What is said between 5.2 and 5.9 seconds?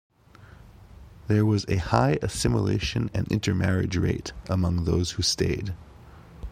stayed.